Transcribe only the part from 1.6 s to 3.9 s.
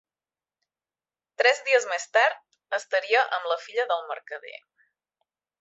dies més tard, estaria amb la filla